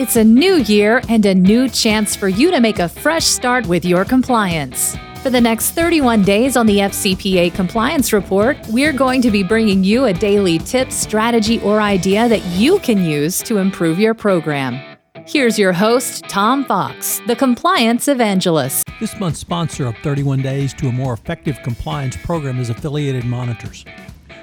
It's 0.00 0.16
a 0.16 0.24
new 0.24 0.54
year 0.54 1.02
and 1.10 1.26
a 1.26 1.34
new 1.34 1.68
chance 1.68 2.16
for 2.16 2.26
you 2.26 2.50
to 2.52 2.58
make 2.58 2.78
a 2.78 2.88
fresh 2.88 3.26
start 3.26 3.66
with 3.66 3.84
your 3.84 4.06
compliance. 4.06 4.96
For 5.22 5.28
the 5.28 5.42
next 5.42 5.72
31 5.72 6.22
days 6.22 6.56
on 6.56 6.64
the 6.64 6.78
FCPA 6.78 7.52
Compliance 7.52 8.10
Report, 8.10 8.56
we're 8.70 8.94
going 8.94 9.20
to 9.20 9.30
be 9.30 9.42
bringing 9.42 9.84
you 9.84 10.06
a 10.06 10.14
daily 10.14 10.58
tip, 10.58 10.90
strategy, 10.90 11.60
or 11.60 11.82
idea 11.82 12.30
that 12.30 12.42
you 12.56 12.78
can 12.78 13.04
use 13.04 13.42
to 13.42 13.58
improve 13.58 13.98
your 13.98 14.14
program. 14.14 14.80
Here's 15.26 15.58
your 15.58 15.74
host, 15.74 16.24
Tom 16.30 16.64
Fox, 16.64 17.20
the 17.26 17.36
Compliance 17.36 18.08
Evangelist. 18.08 18.88
This 19.00 19.20
month's 19.20 19.40
sponsor 19.40 19.84
of 19.84 19.98
31 19.98 20.40
Days 20.40 20.72
to 20.78 20.88
a 20.88 20.92
More 20.92 21.12
Effective 21.12 21.58
Compliance 21.62 22.16
program 22.16 22.58
is 22.58 22.70
Affiliated 22.70 23.26
Monitors. 23.26 23.84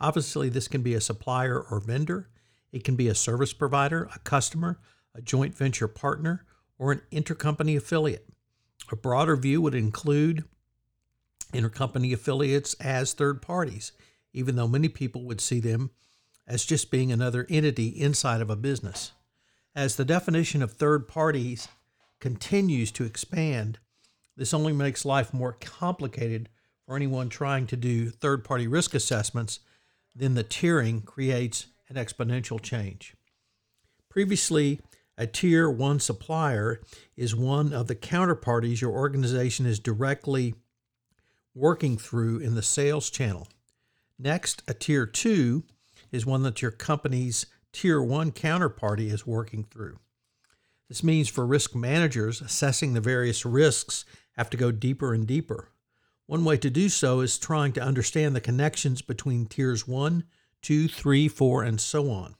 Obviously, 0.00 0.48
this 0.48 0.68
can 0.68 0.80
be 0.80 0.94
a 0.94 1.02
supplier 1.02 1.60
or 1.60 1.80
vendor, 1.80 2.30
it 2.72 2.82
can 2.82 2.96
be 2.96 3.08
a 3.08 3.14
service 3.14 3.52
provider, 3.52 4.08
a 4.14 4.18
customer, 4.20 4.80
a 5.14 5.20
joint 5.20 5.54
venture 5.54 5.86
partner, 5.86 6.46
or 6.78 6.92
an 6.92 7.02
intercompany 7.12 7.76
affiliate. 7.76 8.26
A 8.90 8.96
broader 8.96 9.36
view 9.36 9.60
would 9.60 9.74
include 9.74 10.44
intercompany 11.52 12.12
affiliates 12.12 12.74
as 12.74 13.12
third 13.12 13.42
parties, 13.42 13.92
even 14.32 14.56
though 14.56 14.68
many 14.68 14.88
people 14.88 15.24
would 15.24 15.40
see 15.40 15.60
them 15.60 15.90
as 16.46 16.64
just 16.64 16.90
being 16.90 17.12
another 17.12 17.46
entity 17.48 17.88
inside 17.88 18.40
of 18.40 18.50
a 18.50 18.56
business. 18.56 19.12
As 19.74 19.96
the 19.96 20.04
definition 20.04 20.62
of 20.62 20.72
third 20.72 21.06
parties 21.06 21.68
continues 22.20 22.90
to 22.92 23.04
expand, 23.04 23.78
this 24.36 24.52
only 24.52 24.72
makes 24.72 25.04
life 25.04 25.32
more 25.32 25.56
complicated 25.60 26.48
for 26.86 26.96
anyone 26.96 27.28
trying 27.28 27.66
to 27.68 27.76
do 27.76 28.10
third 28.10 28.42
party 28.42 28.66
risk 28.66 28.94
assessments, 28.94 29.60
then 30.14 30.34
the 30.34 30.42
tiering 30.42 31.04
creates 31.04 31.66
an 31.88 31.96
exponential 31.96 32.60
change. 32.60 33.14
Previously, 34.08 34.80
a 35.16 35.26
tier 35.26 35.70
one 35.70 36.00
supplier 36.00 36.80
is 37.16 37.36
one 37.36 37.72
of 37.72 37.86
the 37.86 37.94
counterparties 37.94 38.80
your 38.80 38.90
organization 38.90 39.66
is 39.66 39.78
directly 39.78 40.54
working 41.54 41.98
through 41.98 42.38
in 42.38 42.54
the 42.54 42.62
sales 42.62 43.10
channel. 43.10 43.48
Next, 44.18 44.62
a 44.68 44.74
tier 44.74 45.06
two 45.06 45.64
is 46.12 46.26
one 46.26 46.42
that 46.42 46.62
your 46.62 46.70
company's 46.70 47.46
tier 47.72 48.02
one 48.02 48.32
counterparty 48.32 49.12
is 49.12 49.26
working 49.26 49.64
through. 49.64 49.98
This 50.88 51.04
means 51.04 51.28
for 51.28 51.46
risk 51.46 51.74
managers, 51.74 52.40
assessing 52.40 52.92
the 52.92 53.00
various 53.00 53.44
risks 53.46 54.04
have 54.32 54.50
to 54.50 54.56
go 54.56 54.72
deeper 54.72 55.14
and 55.14 55.26
deeper. 55.26 55.68
One 56.26 56.44
way 56.44 56.56
to 56.58 56.70
do 56.70 56.88
so 56.88 57.20
is 57.20 57.38
trying 57.38 57.72
to 57.74 57.82
understand 57.82 58.34
the 58.34 58.40
connections 58.40 59.02
between 59.02 59.46
tiers 59.46 59.86
one, 59.86 60.24
two, 60.62 60.88
three, 60.88 61.28
four, 61.28 61.62
and 61.62 61.80
so 61.80 62.10
on. 62.10 62.34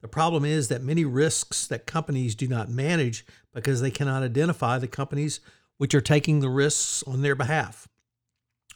The 0.00 0.08
problem 0.08 0.44
is 0.44 0.68
that 0.68 0.82
many 0.82 1.04
risks 1.04 1.66
that 1.66 1.86
companies 1.86 2.34
do 2.34 2.46
not 2.46 2.68
manage 2.68 3.26
because 3.52 3.80
they 3.80 3.90
cannot 3.90 4.22
identify 4.22 4.78
the 4.78 4.88
companies 4.88 5.40
which 5.78 5.94
are 5.94 6.00
taking 6.00 6.40
the 6.40 6.48
risks 6.48 7.02
on 7.04 7.22
their 7.22 7.34
behalf. 7.34 7.88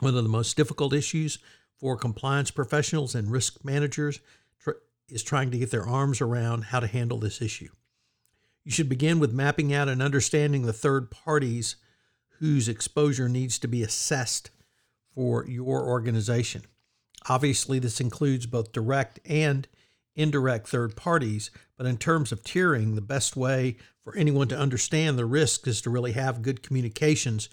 One 0.00 0.14
of 0.14 0.22
the 0.22 0.28
most 0.28 0.56
difficult 0.56 0.92
issues 0.92 1.38
for 1.78 1.96
compliance 1.96 2.50
professionals 2.50 3.14
and 3.14 3.30
risk 3.30 3.64
managers 3.64 4.20
tr- 4.58 4.72
is 5.08 5.22
trying 5.22 5.50
to 5.50 5.58
get 5.58 5.70
their 5.70 5.86
arms 5.86 6.20
around 6.20 6.64
how 6.64 6.80
to 6.80 6.86
handle 6.86 7.18
this 7.18 7.40
issue. 7.40 7.68
You 8.64 8.72
should 8.72 8.88
begin 8.88 9.18
with 9.18 9.32
mapping 9.32 9.72
out 9.72 9.88
and 9.88 10.02
understanding 10.02 10.62
the 10.62 10.72
third 10.72 11.10
parties 11.10 11.76
whose 12.38 12.68
exposure 12.68 13.28
needs 13.28 13.58
to 13.58 13.68
be 13.68 13.82
assessed 13.82 14.50
for 15.14 15.46
your 15.46 15.86
organization. 15.86 16.62
Obviously, 17.28 17.78
this 17.78 18.00
includes 18.00 18.46
both 18.46 18.72
direct 18.72 19.20
and 19.26 19.68
indirect 20.14 20.68
third 20.68 20.96
parties, 20.96 21.50
but 21.76 21.86
in 21.86 21.98
terms 21.98 22.32
of 22.32 22.42
tiering, 22.42 22.94
the 22.94 23.02
best 23.02 23.36
way 23.36 23.76
for 24.02 24.16
anyone 24.16 24.48
to 24.48 24.58
understand 24.58 25.18
the 25.18 25.26
risk 25.26 25.66
is 25.66 25.82
to 25.82 25.90
really 25.90 26.12
have 26.12 26.42
good 26.42 26.62
communications 26.62 27.50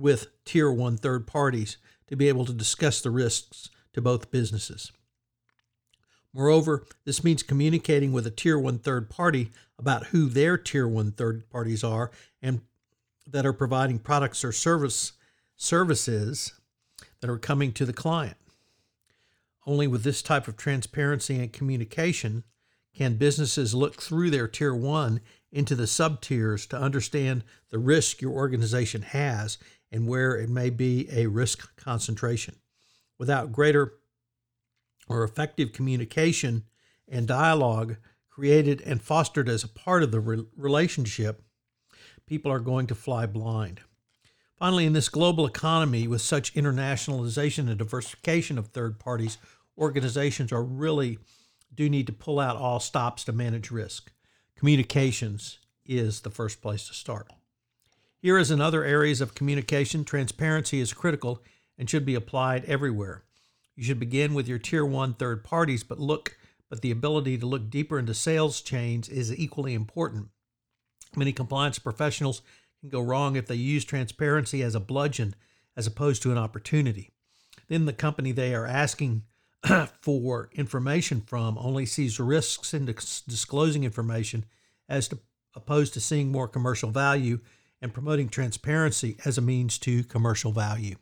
with 0.00 0.28
tier 0.44 0.70
one 0.70 0.96
third 0.96 1.26
parties 1.26 1.76
to 2.06 2.16
be 2.16 2.28
able 2.28 2.44
to 2.46 2.52
discuss 2.52 3.00
the 3.00 3.10
risks 3.10 3.70
to 3.92 4.00
both 4.00 4.30
businesses. 4.30 4.92
Moreover, 6.32 6.86
this 7.04 7.24
means 7.24 7.42
communicating 7.42 8.12
with 8.12 8.26
a 8.26 8.30
tier 8.30 8.58
one 8.58 8.78
third 8.78 9.10
party 9.10 9.50
about 9.78 10.06
who 10.08 10.28
their 10.28 10.56
tier 10.56 10.86
one 10.86 11.12
third 11.12 11.48
parties 11.50 11.82
are 11.82 12.10
and 12.42 12.60
that 13.26 13.46
are 13.46 13.52
providing 13.52 13.98
products 13.98 14.44
or 14.44 14.52
service 14.52 15.12
services 15.56 16.52
that 17.20 17.30
are 17.30 17.38
coming 17.38 17.72
to 17.72 17.84
the 17.84 17.92
client. 17.92 18.36
Only 19.66 19.86
with 19.86 20.02
this 20.02 20.22
type 20.22 20.48
of 20.48 20.56
transparency 20.56 21.38
and 21.38 21.52
communication 21.52 22.44
can 22.94 23.14
businesses 23.14 23.74
look 23.74 24.00
through 24.00 24.30
their 24.30 24.48
tier 24.48 24.74
one 24.74 25.20
into 25.50 25.74
the 25.74 25.86
sub 25.86 26.20
tiers 26.20 26.66
to 26.66 26.78
understand 26.78 27.42
the 27.70 27.78
risk 27.78 28.20
your 28.20 28.32
organization 28.32 29.02
has 29.02 29.58
and 29.90 30.06
where 30.06 30.36
it 30.36 30.48
may 30.48 30.70
be 30.70 31.08
a 31.10 31.26
risk 31.26 31.74
concentration. 31.76 32.56
Without 33.18 33.52
greater 33.52 33.94
or 35.08 35.24
effective 35.24 35.72
communication 35.72 36.64
and 37.08 37.26
dialogue 37.26 37.96
created 38.28 38.80
and 38.82 39.02
fostered 39.02 39.48
as 39.48 39.64
a 39.64 39.68
part 39.68 40.02
of 40.02 40.12
the 40.12 40.20
re- 40.20 40.46
relationship, 40.56 41.42
people 42.26 42.52
are 42.52 42.60
going 42.60 42.86
to 42.86 42.94
fly 42.94 43.26
blind. 43.26 43.80
Finally, 44.58 44.86
in 44.86 44.92
this 44.92 45.08
global 45.08 45.46
economy 45.46 46.06
with 46.06 46.20
such 46.20 46.54
internationalization 46.54 47.68
and 47.68 47.78
diversification 47.78 48.58
of 48.58 48.68
third 48.68 48.98
parties, 48.98 49.38
organizations 49.76 50.52
are 50.52 50.64
really 50.64 51.18
do 51.74 51.88
need 51.88 52.06
to 52.06 52.12
pull 52.12 52.40
out 52.40 52.56
all 52.56 52.80
stops 52.80 53.24
to 53.24 53.32
manage 53.32 53.70
risk. 53.70 54.10
Communications 54.56 55.58
is 55.86 56.20
the 56.20 56.30
first 56.30 56.60
place 56.60 56.88
to 56.88 56.94
start. 56.94 57.28
Here, 58.20 58.36
as 58.36 58.50
in 58.50 58.60
other 58.60 58.84
areas 58.84 59.20
of 59.20 59.34
communication, 59.34 60.04
transparency 60.04 60.80
is 60.80 60.92
critical 60.92 61.42
and 61.78 61.88
should 61.88 62.04
be 62.04 62.16
applied 62.16 62.64
everywhere. 62.64 63.22
You 63.76 63.84
should 63.84 64.00
begin 64.00 64.34
with 64.34 64.48
your 64.48 64.58
tier 64.58 64.84
one 64.84 65.14
third 65.14 65.44
parties, 65.44 65.84
but 65.84 66.00
look, 66.00 66.36
but 66.68 66.82
the 66.82 66.90
ability 66.90 67.38
to 67.38 67.46
look 67.46 67.70
deeper 67.70 67.98
into 67.98 68.14
sales 68.14 68.60
chains 68.60 69.08
is 69.08 69.32
equally 69.32 69.72
important. 69.72 70.28
Many 71.14 71.32
compliance 71.32 71.78
professionals 71.78 72.42
can 72.80 72.88
go 72.88 73.00
wrong 73.00 73.36
if 73.36 73.46
they 73.46 73.54
use 73.54 73.84
transparency 73.84 74.62
as 74.62 74.74
a 74.74 74.80
bludgeon 74.80 75.36
as 75.76 75.86
opposed 75.86 76.22
to 76.22 76.32
an 76.32 76.38
opportunity. 76.38 77.10
Then 77.68 77.84
the 77.84 77.92
company 77.92 78.32
they 78.32 78.52
are 78.52 78.66
asking 78.66 79.22
for 80.00 80.50
information 80.52 81.20
from 81.20 81.56
only 81.58 81.86
sees 81.86 82.18
risks 82.18 82.74
in 82.74 82.84
disclosing 82.84 83.84
information 83.84 84.44
as 84.88 85.08
opposed 85.54 85.94
to 85.94 86.00
seeing 86.00 86.32
more 86.32 86.48
commercial 86.48 86.90
value 86.90 87.38
and 87.80 87.94
promoting 87.94 88.28
transparency 88.28 89.16
as 89.24 89.38
a 89.38 89.42
means 89.42 89.78
to 89.78 90.04
commercial 90.04 90.52
value. 90.52 90.96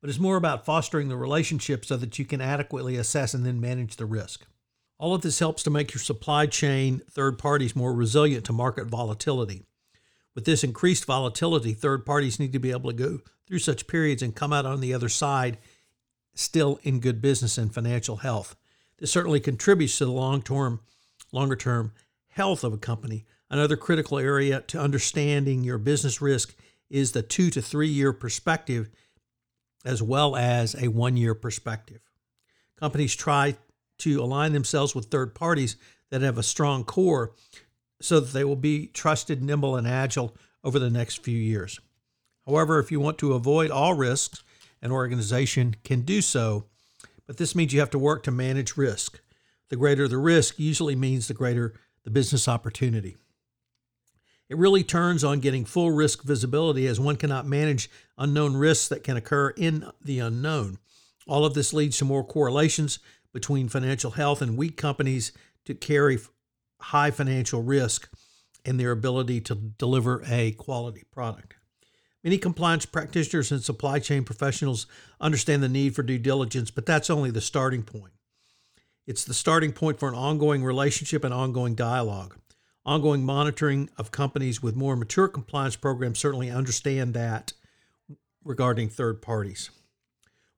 But 0.00 0.10
it's 0.10 0.18
more 0.18 0.36
about 0.36 0.64
fostering 0.64 1.08
the 1.08 1.16
relationship 1.16 1.84
so 1.84 1.96
that 1.96 2.18
you 2.18 2.24
can 2.24 2.40
adequately 2.40 2.96
assess 2.96 3.34
and 3.34 3.44
then 3.44 3.60
manage 3.60 3.96
the 3.96 4.06
risk. 4.06 4.46
All 4.98 5.14
of 5.14 5.22
this 5.22 5.38
helps 5.38 5.62
to 5.64 5.70
make 5.70 5.92
your 5.92 6.00
supply 6.00 6.46
chain 6.46 7.02
third 7.10 7.38
parties 7.38 7.74
more 7.74 7.92
resilient 7.92 8.44
to 8.46 8.52
market 8.52 8.86
volatility. 8.86 9.64
With 10.34 10.44
this 10.44 10.62
increased 10.62 11.04
volatility, 11.04 11.72
third 11.72 12.06
parties 12.06 12.38
need 12.38 12.52
to 12.52 12.60
be 12.60 12.70
able 12.70 12.90
to 12.90 12.96
go 12.96 13.20
through 13.46 13.58
such 13.58 13.86
periods 13.86 14.22
and 14.22 14.34
come 14.34 14.52
out 14.52 14.66
on 14.66 14.80
the 14.80 14.94
other 14.94 15.08
side 15.08 15.58
still 16.34 16.78
in 16.84 17.00
good 17.00 17.20
business 17.20 17.58
and 17.58 17.74
financial 17.74 18.18
health. 18.18 18.54
This 18.98 19.10
certainly 19.10 19.40
contributes 19.40 19.98
to 19.98 20.04
the 20.04 20.12
long-term 20.12 20.80
longer 21.32 21.56
term 21.56 21.92
health 22.28 22.62
of 22.62 22.72
a 22.72 22.78
company. 22.78 23.24
Another 23.50 23.76
critical 23.76 24.18
area 24.18 24.60
to 24.62 24.80
understanding 24.80 25.64
your 25.64 25.78
business 25.78 26.20
risk 26.20 26.54
is 26.90 27.12
the 27.12 27.22
2 27.22 27.50
to 27.50 27.62
3 27.62 27.88
year 27.88 28.12
perspective 28.12 28.90
as 29.84 30.02
well 30.02 30.36
as 30.36 30.74
a 30.74 30.88
1 30.88 31.16
year 31.16 31.34
perspective. 31.34 32.00
Companies 32.78 33.14
try 33.14 33.56
to 33.98 34.22
align 34.22 34.52
themselves 34.52 34.94
with 34.94 35.06
third 35.06 35.34
parties 35.34 35.76
that 36.10 36.22
have 36.22 36.38
a 36.38 36.42
strong 36.42 36.84
core 36.84 37.32
so 38.00 38.20
that 38.20 38.32
they 38.32 38.44
will 38.44 38.56
be 38.56 38.86
trusted, 38.86 39.42
nimble, 39.42 39.76
and 39.76 39.86
agile 39.86 40.36
over 40.62 40.78
the 40.78 40.90
next 40.90 41.22
few 41.22 41.36
years. 41.36 41.80
However, 42.46 42.78
if 42.78 42.92
you 42.92 43.00
want 43.00 43.18
to 43.18 43.34
avoid 43.34 43.70
all 43.70 43.94
risks, 43.94 44.42
an 44.80 44.92
organization 44.92 45.76
can 45.84 46.02
do 46.02 46.22
so, 46.22 46.66
but 47.26 47.36
this 47.36 47.54
means 47.54 47.72
you 47.72 47.80
have 47.80 47.90
to 47.90 47.98
work 47.98 48.22
to 48.22 48.30
manage 48.30 48.76
risk. 48.76 49.20
The 49.68 49.76
greater 49.76 50.06
the 50.06 50.18
risk 50.18 50.58
usually 50.58 50.96
means 50.96 51.28
the 51.28 51.34
greater 51.34 51.74
the 52.04 52.10
business 52.10 52.48
opportunity. 52.48 53.16
It 54.48 54.56
really 54.56 54.82
turns 54.82 55.24
on 55.24 55.40
getting 55.40 55.64
full 55.64 55.90
risk 55.90 56.22
visibility 56.22 56.86
as 56.86 56.98
one 56.98 57.16
cannot 57.16 57.46
manage 57.46 57.90
unknown 58.16 58.56
risks 58.56 58.88
that 58.88 59.04
can 59.04 59.16
occur 59.16 59.50
in 59.50 59.90
the 60.02 60.20
unknown. 60.20 60.78
All 61.26 61.44
of 61.44 61.54
this 61.54 61.74
leads 61.74 61.98
to 61.98 62.06
more 62.06 62.24
correlations 62.24 62.98
between 63.32 63.68
financial 63.68 64.12
health 64.12 64.40
and 64.40 64.56
weak 64.56 64.76
companies 64.78 65.32
to 65.66 65.74
carry 65.74 66.18
high 66.80 67.10
financial 67.10 67.62
risk 67.62 68.08
and 68.64 68.80
their 68.80 68.90
ability 68.90 69.40
to 69.42 69.54
deliver 69.54 70.22
a 70.26 70.52
quality 70.52 71.04
product. 71.12 71.54
Many 72.24 72.38
compliance 72.38 72.86
practitioners 72.86 73.52
and 73.52 73.62
supply 73.62 73.98
chain 73.98 74.24
professionals 74.24 74.86
understand 75.20 75.62
the 75.62 75.68
need 75.68 75.94
for 75.94 76.02
due 76.02 76.18
diligence, 76.18 76.70
but 76.70 76.86
that's 76.86 77.10
only 77.10 77.30
the 77.30 77.40
starting 77.40 77.82
point. 77.82 78.12
It's 79.06 79.24
the 79.24 79.34
starting 79.34 79.72
point 79.72 79.98
for 79.98 80.08
an 80.08 80.14
ongoing 80.14 80.64
relationship 80.64 81.22
and 81.22 81.32
ongoing 81.32 81.74
dialogue. 81.74 82.36
Ongoing 82.88 83.22
monitoring 83.22 83.90
of 83.98 84.10
companies 84.10 84.62
with 84.62 84.74
more 84.74 84.96
mature 84.96 85.28
compliance 85.28 85.76
programs 85.76 86.18
certainly 86.18 86.50
understand 86.50 87.12
that 87.12 87.52
regarding 88.42 88.88
third 88.88 89.20
parties. 89.20 89.68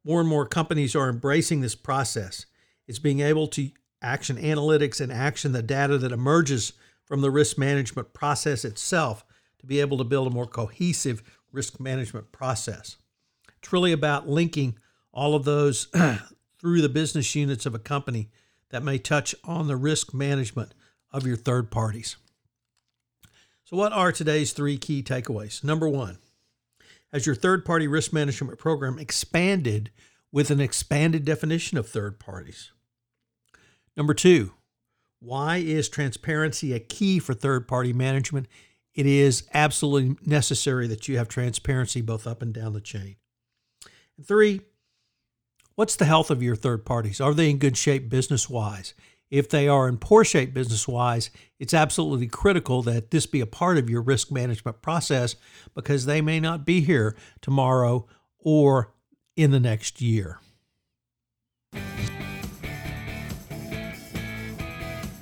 More 0.05 0.21
and 0.21 0.29
more 0.29 0.47
companies 0.47 0.95
are 0.95 1.09
embracing 1.09 1.61
this 1.61 1.75
process. 1.75 2.47
It's 2.87 3.01
being 3.01 3.19
able 3.19 3.49
to 3.49 3.73
action 4.01 4.37
analytics 4.37 5.01
and 5.01 5.11
action 5.11 5.51
the 5.51 5.61
data 5.61 5.99
that 5.99 6.13
emerges 6.13 6.73
from 7.05 7.21
the 7.21 7.33
risk 7.33 7.59
management 7.59 8.13
process 8.13 8.65
itself 8.65 9.25
to 9.59 9.67
be 9.67 9.81
able 9.81 9.99
to 9.99 10.05
build 10.05 10.29
a 10.29 10.31
more 10.31 10.47
cohesive 10.47 11.25
risk 11.51 11.81
management 11.81 12.31
process. 12.31 12.97
It's 13.59 13.73
really 13.73 13.91
about 13.91 14.29
linking 14.29 14.79
all 15.13 15.35
of 15.35 15.43
those 15.43 15.89
through 16.61 16.81
the 16.81 16.89
business 16.89 17.35
units 17.35 17.67
of 17.67 17.75
a 17.75 17.81
company 17.81 18.31
that 18.69 18.85
may 18.85 18.99
touch 18.99 19.35
on 19.43 19.67
the 19.67 19.77
risk 19.77 20.15
management 20.15 20.75
of 21.13 21.27
your 21.27 21.37
third 21.37 21.71
parties. 21.71 22.17
So, 23.65 23.77
what 23.77 23.93
are 23.93 24.13
today's 24.13 24.53
three 24.53 24.79
key 24.79 25.03
takeaways? 25.03 25.63
Number 25.63 25.89
one, 25.89 26.19
has 27.13 27.27
your 27.27 27.35
third 27.35 27.65
party 27.65 27.87
risk 27.87 28.13
management 28.13 28.59
program 28.59 28.99
expanded 28.99 29.91
with 30.33 30.51
an 30.51 30.61
expanded 30.61 31.25
definition 31.25 31.79
of 31.79 31.89
third 31.89 32.19
parties? 32.19 32.73
Number 33.97 34.15
two, 34.15 34.53
why 35.21 35.59
is 35.59 35.89
transparency 35.89 36.73
a 36.73 36.81
key 36.81 37.19
for 37.19 37.35
third 37.35 37.69
party 37.69 37.93
management? 37.93 38.47
It 38.95 39.07
is 39.07 39.45
absolutely 39.55 40.17
necessary 40.27 40.87
that 40.89 41.09
you 41.09 41.19
have 41.19 41.29
transparency 41.29 42.01
both 42.01 42.27
up 42.27 42.43
and 42.43 42.53
down 42.53 42.73
the 42.73 42.81
chain. 42.81 43.17
And 44.17 44.27
three, 44.27 44.63
what's 45.75 45.97
the 45.97 46.07
health 46.07 46.31
of 46.31 46.43
your 46.43 46.57
third 46.57 46.85
parties? 46.85 47.21
Are 47.21 47.35
they 47.35 47.51
in 47.51 47.59
good 47.59 47.77
shape 47.77 48.09
business 48.09 48.51
wise? 48.51 48.95
If 49.31 49.49
they 49.49 49.69
are 49.69 49.89
in 49.89 49.97
poor 49.99 50.25
shape 50.25 50.53
business 50.53 50.89
wise, 50.89 51.31
it's 51.61 51.73
absolutely 51.73 52.27
critical 52.27 52.83
that 52.83 53.13
this 53.13 53.27
be 53.27 53.41
a 53.41 53.47
part 53.47 53.79
of 53.79 53.89
your 53.89 54.03
risk 54.03 54.33
management 54.33 54.83
process 54.83 55.37
because 55.75 56.05
they 56.05 56.21
may 56.21 56.41
not 56.41 56.67
be 56.67 56.81
here 56.81 57.17
tomorrow 57.41 58.07
or 58.41 58.93
in 59.37 59.53
the 59.53 59.61
next 59.61 60.01
year. 60.01 60.41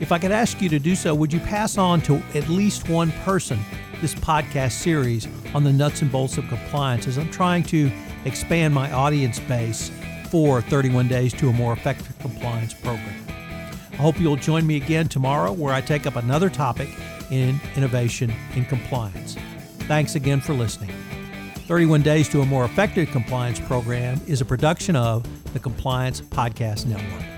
If 0.01 0.13
I 0.13 0.19
could 0.19 0.31
ask 0.31 0.63
you 0.63 0.69
to 0.71 0.79
do 0.79 0.95
so, 0.95 1.15
would 1.15 1.33
you 1.33 1.41
pass 1.41 1.77
on 1.77 2.01
to 2.03 2.23
at 2.35 2.49
least 2.49 2.89
one 2.89 3.11
person 3.25 3.59
this 4.01 4.15
podcast 4.15 4.73
series 4.73 5.27
on 5.55 5.65
the 5.65 5.73
nuts 5.73 6.03
and 6.03 6.11
bolts 6.11 6.39
of 6.39 6.49
compliance 6.49 7.09
as 7.09 7.19
I'm 7.19 7.31
trying 7.31 7.65
to 7.65 7.91
expand 8.25 8.73
my 8.73 8.91
audience 8.93 9.41
base 9.41 9.91
for 10.31 10.63
31 10.63 11.09
Days 11.09 11.33
to 11.35 11.49
a 11.49 11.53
More 11.53 11.73
Effective 11.73 12.17
Compliance 12.21 12.75
Program? 12.75 13.28
I 13.99 14.03
hope 14.03 14.21
you'll 14.21 14.37
join 14.37 14.65
me 14.65 14.77
again 14.77 15.09
tomorrow 15.09 15.50
where 15.53 15.75
I 15.75 15.81
take 15.81 16.06
up 16.06 16.15
another 16.15 16.49
topic 16.49 16.89
in 17.33 17.61
innovation 17.75 18.33
and 18.55 18.69
compliance. 18.69 19.35
Thanks 19.89 20.15
again 20.15 20.41
for 20.41 20.55
listening. 20.55 20.95
31 21.67 22.03
Days 22.03 22.29
to 22.29 22.41
a 22.41 22.47
More 22.47 22.65
Effective 22.65 23.11
Compliance 23.11 23.59
Program 23.59 24.21
is 24.29 24.41
a 24.41 24.45
production 24.45 24.95
of 24.95 25.27
the 25.53 25.59
Compliance 25.59 26.21
Podcast 26.21 26.87
Network. 26.87 27.38